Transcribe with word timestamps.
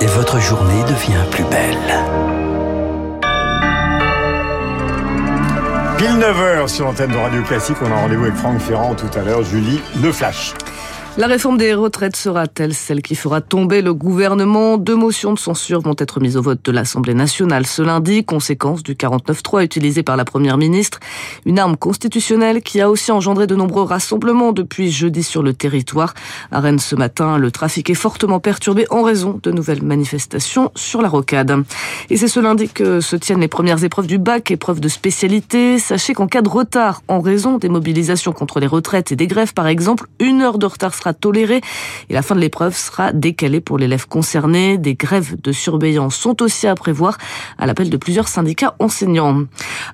et 0.00 0.06
votre 0.06 0.40
journée 0.40 0.82
devient 0.84 1.24
plus 1.30 1.44
belle. 1.44 1.76
Pile 5.96 6.18
9h 6.18 6.68
sur 6.68 6.84
l'antenne 6.84 7.10
de 7.10 7.16
Radio 7.16 7.42
Classique. 7.42 7.76
On 7.82 7.90
a 7.90 7.96
rendez-vous 7.96 8.24
avec 8.24 8.36
Franck 8.36 8.60
Ferrand 8.60 8.94
tout 8.94 9.10
à 9.18 9.22
l'heure. 9.22 9.42
Julie, 9.42 9.80
le 10.00 10.12
flash. 10.12 10.54
La 11.18 11.26
réforme 11.26 11.58
des 11.58 11.74
retraites 11.74 12.14
sera-t-elle 12.14 12.72
celle 12.72 13.02
qui 13.02 13.16
fera 13.16 13.40
tomber 13.40 13.82
le 13.82 13.92
gouvernement? 13.92 14.78
Deux 14.78 14.94
motions 14.94 15.32
de 15.32 15.38
censure 15.40 15.80
vont 15.80 15.96
être 15.98 16.20
mises 16.20 16.36
au 16.36 16.42
vote 16.42 16.60
de 16.64 16.70
l'Assemblée 16.70 17.12
nationale 17.12 17.66
ce 17.66 17.82
lundi, 17.82 18.24
conséquence 18.24 18.84
du 18.84 18.94
49-3 18.94 19.64
utilisé 19.64 20.04
par 20.04 20.16
la 20.16 20.24
Première 20.24 20.58
ministre. 20.58 21.00
Une 21.44 21.58
arme 21.58 21.76
constitutionnelle 21.76 22.62
qui 22.62 22.80
a 22.80 22.88
aussi 22.88 23.10
engendré 23.10 23.48
de 23.48 23.56
nombreux 23.56 23.82
rassemblements 23.82 24.52
depuis 24.52 24.92
jeudi 24.92 25.24
sur 25.24 25.42
le 25.42 25.54
territoire. 25.54 26.14
À 26.52 26.60
Rennes 26.60 26.78
ce 26.78 26.94
matin, 26.94 27.36
le 27.36 27.50
trafic 27.50 27.90
est 27.90 27.94
fortement 27.94 28.38
perturbé 28.38 28.86
en 28.90 29.02
raison 29.02 29.40
de 29.42 29.50
nouvelles 29.50 29.82
manifestations 29.82 30.70
sur 30.76 31.02
la 31.02 31.08
rocade. 31.08 31.64
Et 32.10 32.16
c'est 32.16 32.28
ce 32.28 32.38
lundi 32.38 32.68
que 32.68 33.00
se 33.00 33.16
tiennent 33.16 33.40
les 33.40 33.48
premières 33.48 33.82
épreuves 33.82 34.06
du 34.06 34.18
bac, 34.18 34.52
épreuves 34.52 34.78
de 34.78 34.88
spécialité. 34.88 35.80
Sachez 35.80 36.14
qu'en 36.14 36.28
cas 36.28 36.42
de 36.42 36.48
retard, 36.48 37.02
en 37.08 37.20
raison 37.20 37.58
des 37.58 37.68
mobilisations 37.68 38.32
contre 38.32 38.60
les 38.60 38.68
retraites 38.68 39.10
et 39.10 39.16
des 39.16 39.26
grèves 39.26 39.52
par 39.52 39.66
exemple, 39.66 40.06
une 40.20 40.42
heure 40.42 40.58
de 40.58 40.66
retard 40.66 40.94
sera 40.94 41.07
toléré 41.14 41.60
et 42.08 42.14
la 42.14 42.22
fin 42.22 42.34
de 42.34 42.40
l'épreuve 42.40 42.76
sera 42.76 43.12
décalée 43.12 43.60
pour 43.60 43.78
l'élève 43.78 44.06
concerné. 44.06 44.78
Des 44.78 44.94
grèves 44.94 45.40
de 45.40 45.52
surveillance 45.52 46.16
sont 46.16 46.42
aussi 46.42 46.66
à 46.66 46.74
prévoir 46.74 47.18
à 47.58 47.66
l'appel 47.66 47.90
de 47.90 47.96
plusieurs 47.96 48.28
syndicats 48.28 48.74
enseignants. 48.78 49.44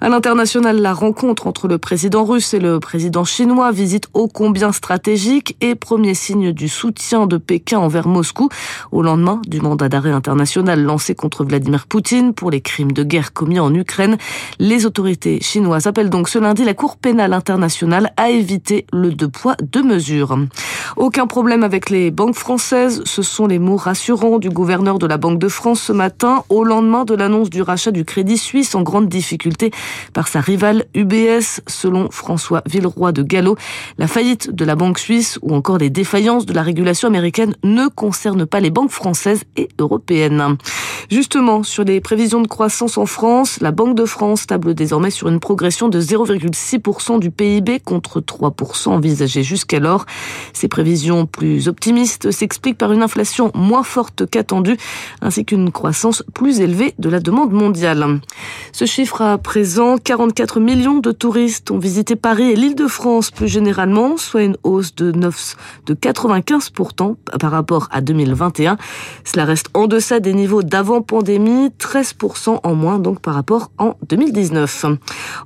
À 0.00 0.08
l'international, 0.08 0.80
la 0.80 0.92
rencontre 0.92 1.46
entre 1.46 1.68
le 1.68 1.78
président 1.78 2.24
russe 2.24 2.54
et 2.54 2.60
le 2.60 2.80
président 2.80 3.24
chinois, 3.24 3.72
visite 3.72 4.08
ô 4.14 4.28
combien 4.28 4.72
stratégique 4.72 5.56
et 5.60 5.74
premier 5.74 6.14
signe 6.14 6.52
du 6.52 6.68
soutien 6.68 7.26
de 7.26 7.36
Pékin 7.36 7.78
envers 7.78 8.08
Moscou 8.08 8.48
au 8.92 9.02
lendemain 9.02 9.40
du 9.46 9.60
mandat 9.60 9.88
d'arrêt 9.88 10.10
international 10.10 10.82
lancé 10.82 11.14
contre 11.14 11.44
Vladimir 11.44 11.86
Poutine 11.86 12.34
pour 12.34 12.50
les 12.50 12.60
crimes 12.60 12.92
de 12.92 13.02
guerre 13.02 13.32
commis 13.32 13.60
en 13.60 13.74
Ukraine. 13.74 14.16
Les 14.58 14.86
autorités 14.86 15.40
chinoises 15.40 15.86
appellent 15.86 16.10
donc 16.10 16.28
ce 16.28 16.38
lundi 16.38 16.64
la 16.64 16.74
Cour 16.74 16.96
pénale 16.96 17.32
internationale 17.32 18.12
à 18.16 18.30
éviter 18.30 18.86
le 18.92 19.12
deux 19.12 19.28
poids, 19.28 19.56
deux 19.62 19.82
mesures. 19.82 20.38
Aucun 20.96 21.26
problème 21.26 21.64
avec 21.64 21.90
les 21.90 22.12
banques 22.12 22.36
françaises. 22.36 23.02
Ce 23.04 23.22
sont 23.22 23.48
les 23.48 23.58
mots 23.58 23.76
rassurants 23.76 24.38
du 24.38 24.48
gouverneur 24.48 25.00
de 25.00 25.06
la 25.08 25.16
Banque 25.16 25.40
de 25.40 25.48
France 25.48 25.82
ce 25.82 25.92
matin, 25.92 26.44
au 26.50 26.62
lendemain 26.62 27.04
de 27.04 27.14
l'annonce 27.14 27.50
du 27.50 27.62
rachat 27.62 27.90
du 27.90 28.04
Crédit 28.04 28.38
Suisse 28.38 28.76
en 28.76 28.82
grande 28.82 29.08
difficulté 29.08 29.72
par 30.12 30.28
sa 30.28 30.40
rivale 30.40 30.84
UBS, 30.94 31.62
selon 31.66 32.10
François 32.12 32.62
Villeroy 32.66 33.10
de 33.10 33.24
Gallo. 33.24 33.56
La 33.98 34.06
faillite 34.06 34.52
de 34.52 34.64
la 34.64 34.76
Banque 34.76 35.00
suisse 35.00 35.36
ou 35.42 35.52
encore 35.52 35.78
les 35.78 35.90
défaillances 35.90 36.46
de 36.46 36.52
la 36.52 36.62
régulation 36.62 37.08
américaine 37.08 37.56
ne 37.64 37.88
concernent 37.88 38.46
pas 38.46 38.60
les 38.60 38.70
banques 38.70 38.92
françaises 38.92 39.42
et 39.56 39.68
européennes. 39.80 40.56
Justement, 41.10 41.64
sur 41.64 41.82
les 41.82 42.00
prévisions 42.00 42.40
de 42.40 42.46
croissance 42.46 42.98
en 42.98 43.06
France, 43.06 43.58
la 43.60 43.72
Banque 43.72 43.96
de 43.96 44.04
France 44.04 44.46
table 44.46 44.74
désormais 44.74 45.10
sur 45.10 45.28
une 45.28 45.40
progression 45.40 45.88
de 45.88 46.00
0,6% 46.00 47.18
du 47.18 47.32
PIB 47.32 47.80
contre 47.80 48.20
3% 48.20 48.90
envisagé 48.90 49.42
jusqu'alors. 49.42 50.06
Ces 50.52 50.68
prévisions 50.68 50.83
vision 50.84 51.26
plus 51.26 51.68
optimiste 51.68 52.30
s'explique 52.30 52.78
par 52.78 52.92
une 52.92 53.02
inflation 53.02 53.50
moins 53.54 53.82
forte 53.82 54.26
qu'attendue, 54.30 54.76
ainsi 55.20 55.44
qu'une 55.44 55.72
croissance 55.72 56.22
plus 56.34 56.60
élevée 56.60 56.94
de 56.98 57.08
la 57.08 57.20
demande 57.20 57.52
mondiale. 57.52 58.20
Ce 58.72 58.84
chiffre 58.84 59.22
à 59.22 59.38
présent, 59.38 59.98
44 59.98 60.60
millions 60.60 60.98
de 60.98 61.10
touristes 61.10 61.70
ont 61.70 61.78
visité 61.78 62.16
Paris 62.16 62.50
et 62.50 62.56
l'Île-de-France 62.56 63.30
plus 63.30 63.48
généralement, 63.48 64.16
soit 64.16 64.42
une 64.42 64.56
hausse 64.62 64.94
de 64.94 65.10
9, 65.12 65.56
de 65.86 65.94
95% 65.94 67.16
par 67.40 67.50
rapport 67.50 67.88
à 67.90 68.00
2021. 68.00 68.76
Cela 69.24 69.44
reste 69.44 69.68
en 69.74 69.86
deçà 69.86 70.20
des 70.20 70.34
niveaux 70.34 70.62
d'avant 70.62 71.02
pandémie, 71.02 71.68
13% 71.78 72.60
en 72.62 72.74
moins 72.74 72.98
donc 72.98 73.20
par 73.20 73.34
rapport 73.34 73.70
en 73.78 73.94
2019. 74.08 74.86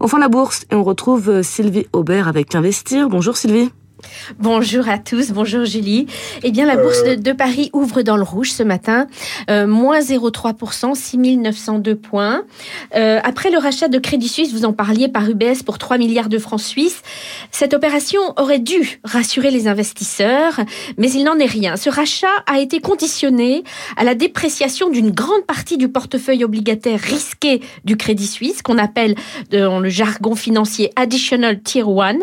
Enfin 0.01 0.19
la 0.19 0.29
bourse 0.29 0.65
et 0.71 0.75
on 0.75 0.85
retrouve 0.85 1.43
Sylvie 1.43 1.87
Aubert 1.93 2.29
avec 2.29 2.55
Investir. 2.55 3.09
Bonjour 3.09 3.37
Sylvie. 3.37 3.71
Bonjour 4.39 4.89
à 4.89 4.99
tous, 4.99 5.33
bonjour 5.33 5.65
Julie. 5.65 6.07
Eh 6.43 6.51
bien, 6.51 6.67
la 6.67 6.77
bourse 6.77 7.03
de, 7.03 7.33
Paris 7.33 7.71
ouvre 7.73 8.03
dans 8.03 8.17
le 8.17 8.23
rouge 8.23 8.53
ce 8.53 8.63
matin, 8.63 9.07
euh, 9.51 9.67
moins 9.67 10.01
0,3%, 10.01 10.95
6902 10.95 11.97
points. 11.97 12.43
Euh, 12.95 13.21
après 13.23 13.51
le 13.51 13.59
rachat 13.59 13.89
de 13.89 13.99
Crédit 13.99 14.29
Suisse, 14.29 14.53
vous 14.53 14.65
en 14.65 14.73
parliez 14.73 15.09
par 15.09 15.29
UBS 15.29 15.63
pour 15.65 15.79
3 15.79 15.99
milliards 15.99 16.29
de 16.29 16.39
francs 16.39 16.61
suisses, 16.61 17.03
cette 17.51 17.75
opération 17.75 18.21
aurait 18.37 18.59
dû 18.59 19.01
rassurer 19.05 19.51
les 19.51 19.69
investisseurs, 19.69 20.61
mais 20.97 21.11
il 21.11 21.25
n'en 21.25 21.39
est 21.39 21.47
rien. 21.47 21.77
Ce 21.77 21.91
rachat 21.91 22.27
a 22.47 22.59
été 22.59 22.81
conditionné 22.81 23.65
à 23.97 24.05
la 24.05 24.15
dépréciation 24.15 24.91
d'une 24.91 25.11
grande 25.11 25.45
partie 25.47 25.77
du 25.77 25.89
portefeuille 25.89 26.45
obligataire 26.45 27.01
risqué 27.01 27.61
du 27.85 27.97
Crédit 27.97 28.27
Suisse, 28.27 28.63
qu'on 28.63 28.79
appelle 28.79 29.15
dans 29.51 29.81
le 29.81 29.89
jargon 29.89 30.35
financier 30.35 30.93
Additional 30.97 31.63
Tier 31.63 31.83
1, 31.83 32.19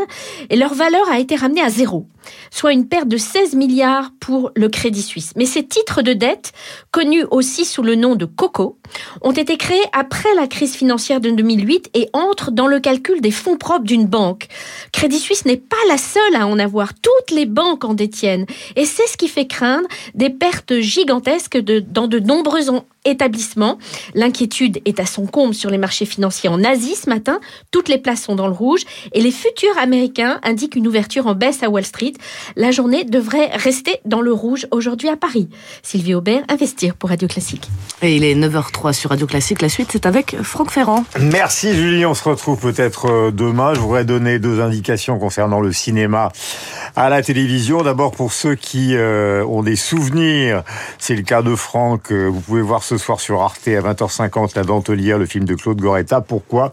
et 0.50 0.56
leur 0.56 0.74
valeur 0.74 1.10
a 1.10 1.20
été 1.20 1.36
ramenée 1.36 1.62
à 1.62 1.65
zéro, 1.70 2.08
soit 2.52 2.74
une 2.74 2.88
perte 2.88 3.08
de 3.08 3.18
16 3.18 3.56
milliards 3.56 4.12
pour 4.20 4.52
le 4.56 4.70
Crédit 4.70 5.02
Suisse. 5.02 5.34
Mais 5.36 5.46
ces 5.46 5.66
titres 5.66 6.02
de 6.02 6.14
dette, 6.14 6.54
connus 6.92 7.26
aussi 7.32 7.66
sous 7.66 7.84
le 7.84 7.96
nom 7.96 8.16
de 8.16 8.26
COCO, 8.26 8.80
ont 9.22 9.32
été 9.32 9.58
créés 9.58 9.84
après 9.94 10.34
la 10.36 10.48
crise 10.48 10.76
financière 10.76 11.22
de 11.22 11.30
2008 11.30 11.92
et 11.94 12.10
entrent 12.14 12.52
dans 12.52 12.68
le 12.68 12.80
calcul 12.80 13.22
des 13.22 13.32
fonds 13.32 13.58
propres 13.58 13.86
d'une 13.86 14.08
banque. 14.08 14.48
Crédit 14.92 15.20
Suisse 15.20 15.46
n'est 15.46 15.58
pas 15.58 15.76
la 15.88 15.98
seule 15.98 16.36
à 16.36 16.48
en 16.48 16.60
avoir, 16.60 16.94
toutes 16.94 17.32
les 17.32 17.46
banques 17.46 17.84
en 17.84 17.94
détiennent. 17.94 18.46
Et 18.76 18.86
c'est 18.86 19.08
ce 19.08 19.18
qui 19.18 19.28
fait 19.28 19.48
craindre 19.48 19.88
des 20.14 20.30
pertes 20.30 20.80
gigantesques 20.80 21.58
dans 21.58 22.08
de 22.08 22.20
nombreux 22.20 22.70
établissements. 23.06 23.78
L'inquiétude 24.14 24.82
est 24.86 25.00
à 25.00 25.06
son 25.06 25.26
comble 25.26 25.54
sur 25.54 25.70
les 25.70 25.78
marchés 25.78 26.06
financiers 26.06 26.50
en 26.50 26.64
Asie 26.64 26.96
ce 26.96 27.10
matin. 27.10 27.40
Toutes 27.72 27.90
les 27.90 27.98
places 27.98 28.24
sont 28.24 28.36
dans 28.36 28.48
le 28.48 28.54
rouge 28.54 28.82
et 29.14 29.22
les 29.22 29.32
futurs 29.32 29.78
américains 29.78 30.40
indiquent 30.44 30.76
une 30.76 30.88
ouverture 30.88 31.28
en 31.28 31.36
baisse 31.36 31.64
à 31.64 31.70
Wall 31.70 31.86
Street. 31.86 32.14
La 32.56 32.72
journée 32.72 33.04
devrait 33.04 33.50
rester 33.54 34.00
dans 34.06 34.22
le 34.22 34.34
rouge 34.34 34.68
aujourd'hui 34.72 35.10
à 35.10 35.18
Paris. 35.18 35.50
Sylvie 35.84 36.14
Aubert, 36.14 36.44
Investir 36.50 36.96
pour 36.96 37.10
Radio 37.10 37.28
Classique. 37.28 37.70
Et 38.02 38.16
il 38.16 38.24
est 38.24 38.36
9h03 38.36 38.94
sur 38.94 39.10
Radio 39.10 39.28
Classique. 39.28 39.62
La 39.62 39.70
suite, 39.70 39.90
c'est 39.92 40.06
avec 40.06 40.36
Franck 40.44 40.72
Ferrand. 40.72 41.04
Merci 41.20 41.74
Julie. 41.74 42.06
On 42.06 42.14
se 42.14 42.28
retrouve 42.28 42.60
peut-être 42.60 43.10
euh, 43.10 43.32
demain. 43.32 43.74
Je 43.74 43.80
voudrais 43.80 44.06
donner 44.06 44.40
deux 44.40 44.62
indications 44.62 45.18
concernant 45.20 45.60
le 45.60 45.72
cinéma 45.72 46.32
à 46.96 47.10
la 47.10 47.22
télévision. 47.22 47.84
D'abord 47.84 48.12
pour 48.12 48.34
ceux 48.34 48.56
qui 48.56 48.96
euh, 48.96 49.46
ont 49.46 49.64
des 49.64 49.76
souvenirs, 49.76 50.64
c'est 50.98 51.16
le 51.16 51.22
cas 51.22 51.42
de 51.42 51.56
Franck. 51.56 52.12
Euh, 52.12 52.28
vous 52.28 52.42
pouvez 52.42 52.62
voir 52.62 52.84
ce 52.84 52.95
soir 52.98 53.20
sur 53.20 53.42
Arte 53.42 53.68
à 53.68 53.82
20h50 53.82 54.56
La 54.56 54.64
Dentelière, 54.64 55.18
le 55.18 55.26
film 55.26 55.46
de 55.46 55.56
Claude 55.56 55.80
Goretta. 55.80 56.22
Pourquoi? 56.22 56.70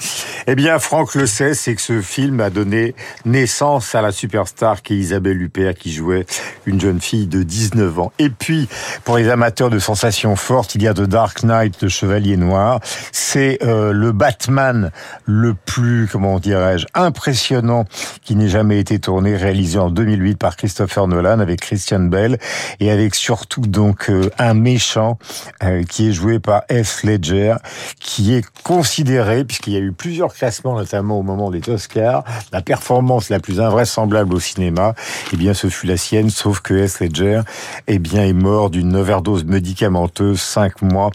Eh 0.46 0.54
bien, 0.54 0.78
Franck 0.78 1.14
le 1.14 1.26
sait, 1.26 1.54
c'est 1.54 1.74
que 1.74 1.80
ce 1.80 2.00
film 2.00 2.40
a 2.40 2.50
donné 2.50 2.94
naissance 3.24 3.94
à 3.94 4.02
la 4.02 4.12
superstar 4.12 4.82
qui 4.82 4.94
est 4.94 4.98
Isabelle 4.98 5.40
Huppert, 5.40 5.74
qui 5.74 5.92
jouait 5.92 6.26
une 6.66 6.80
jeune 6.80 7.00
fille 7.00 7.26
de 7.26 7.42
19 7.42 7.98
ans. 7.98 8.12
Et 8.18 8.30
puis, 8.30 8.68
pour 9.04 9.16
les 9.16 9.28
amateurs 9.28 9.70
de 9.70 9.78
sensations 9.78 10.36
fortes, 10.36 10.74
il 10.74 10.82
y 10.82 10.88
a 10.88 10.94
The 10.94 11.02
Dark 11.02 11.42
Knight, 11.42 11.80
le 11.82 11.88
Chevalier 11.88 12.36
Noir. 12.36 12.80
C'est 13.12 13.58
euh, 13.62 13.92
le 13.92 14.12
Batman 14.12 14.90
le 15.24 15.54
plus, 15.54 16.08
comment 16.10 16.38
dirais-je, 16.38 16.86
impressionnant 16.94 17.84
qui 18.22 18.36
n'ait 18.36 18.48
jamais 18.48 18.78
été 18.78 18.98
tourné, 18.98 19.36
réalisé 19.36 19.78
en 19.78 19.90
2008 19.90 20.36
par 20.36 20.56
Christopher 20.56 21.06
Nolan 21.06 21.40
avec 21.40 21.60
Christian 21.60 22.00
Bell 22.00 22.38
et 22.80 22.90
avec 22.90 23.14
surtout 23.14 23.62
donc 23.62 24.10
euh, 24.10 24.30
un 24.38 24.54
méchant 24.54 25.18
euh, 25.62 25.82
qui 25.84 26.08
est 26.08 26.11
joué 26.12 26.38
par 26.38 26.62
F. 26.70 27.02
Ledger, 27.04 27.56
qui 28.00 28.34
est 28.34 28.44
considéré, 28.62 29.44
puisqu'il 29.44 29.72
y 29.72 29.76
a 29.76 29.80
eu 29.80 29.92
plusieurs 29.92 30.32
classements, 30.34 30.76
notamment 30.76 31.18
au 31.18 31.22
moment 31.22 31.50
des 31.50 31.68
Oscars, 31.68 32.24
la 32.52 32.62
performance 32.62 33.28
la 33.28 33.40
plus 33.40 33.60
invraisemblable 33.60 34.34
au 34.34 34.40
cinéma, 34.40 34.94
eh 35.32 35.36
bien, 35.36 35.54
ce 35.54 35.68
fut 35.68 35.86
la 35.86 35.96
sienne, 35.96 36.30
sauf 36.30 36.60
que 36.60 36.86
F. 36.86 37.00
Ledger, 37.00 37.42
eh 37.86 37.98
bien, 37.98 38.24
est 38.24 38.32
mort 38.32 38.70
d'une 38.70 38.96
overdose 38.96 39.44
médicamenteuse 39.44 40.40
cinq 40.40 40.82
mois, 40.82 41.10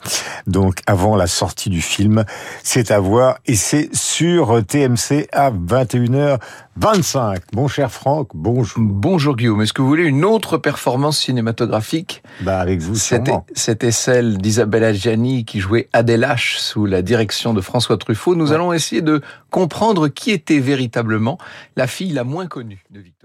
donc 0.46 0.80
avant 0.88 1.16
la 1.16 1.28
sortie 1.28 1.70
du 1.70 1.82
film. 1.82 2.26
C'est 2.64 2.92
à 2.92 3.00
voir, 3.00 3.38
et 3.46 3.56
c'est 3.56 3.90
sur 3.96 4.64
TMC 4.66 5.28
à 5.32 5.52
21h 5.52 6.40
25. 6.80 7.40
Mon 7.56 7.68
cher 7.68 7.92
Franck, 7.92 8.30
bonjour. 8.36 8.78
Bonjour 8.78 9.36
Guillaume. 9.36 9.62
Est-ce 9.64 9.74
que 9.74 9.82
vous 9.82 9.88
voulez 9.88 10.06
une 10.06 10.24
autre 10.24 10.58
performance 10.58 11.20
cinématographique? 11.20 12.22
Bah 12.42 12.60
avec 12.60 12.82
vous 12.82 12.96
c'était 12.96 13.92
celle 13.92 14.38
d'Isabelle 14.38 14.84
Adjani 14.88 15.46
qui 15.46 15.60
jouait 15.60 15.90
Adèle 15.94 16.22
H 16.22 16.60
sous 16.60 16.86
la 16.86 17.02
direction 17.02 17.54
de 17.54 17.62
François 17.62 17.98
Truffaut. 17.98 18.36
Nous 18.36 18.54
allons 18.54 18.74
essayer 18.74 19.02
de 19.02 19.22
comprendre 19.52 20.08
qui 20.08 20.32
était 20.32 20.60
véritablement 20.60 21.38
la 21.76 21.88
fille 21.88 22.12
la 22.14 22.24
moins 22.24 22.48
connue 22.48 22.84
de 22.90 23.00
Victor. 23.00 23.17